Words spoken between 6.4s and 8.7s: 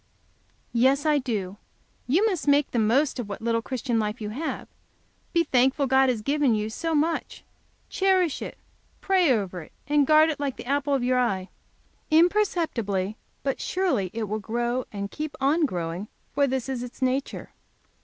you so much, cherish it,